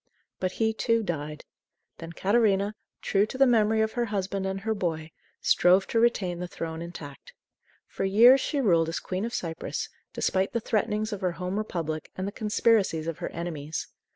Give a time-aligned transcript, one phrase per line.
[0.39, 1.45] But he, too, died.
[1.99, 6.39] Then Catarina, true to the memory of her husband and her boy, strove to retain
[6.39, 7.33] the throne intact.
[7.85, 12.09] For years she ruled as Queen of Cyprus, despite the threatenings of her home Republic
[12.15, 13.89] and the conspiracies of her enemies.